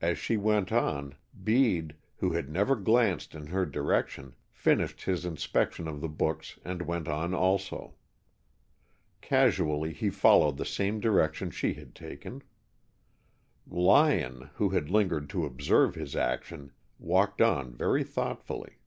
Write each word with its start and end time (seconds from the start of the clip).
As 0.00 0.18
she 0.18 0.36
went 0.36 0.72
on, 0.72 1.14
Bede, 1.40 1.94
who 2.16 2.32
had 2.32 2.48
never 2.48 2.74
glanced 2.74 3.32
in 3.32 3.46
her 3.46 3.64
direction, 3.64 4.34
finished 4.50 5.02
his 5.02 5.24
inspection 5.24 5.86
of 5.86 6.00
the 6.00 6.08
books 6.08 6.58
and 6.64 6.82
went 6.82 7.06
on 7.06 7.32
also. 7.32 7.94
Casually, 9.20 9.92
he 9.92 10.10
followed 10.10 10.56
the 10.56 10.64
same 10.64 10.98
direction 10.98 11.52
she 11.52 11.74
had 11.74 11.94
taken. 11.94 12.42
Lyon, 13.64 14.50
who 14.54 14.70
had 14.70 14.90
lingered 14.90 15.30
to 15.30 15.46
observe 15.46 15.94
his 15.94 16.16
action, 16.16 16.72
walked 16.98 17.40
on 17.40 17.72
very 17.72 18.02
thoughtfully. 18.02 18.78